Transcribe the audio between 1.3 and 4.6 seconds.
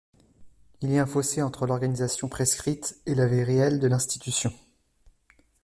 entre l'organisation prescrite, et la vie réelle de l'institution.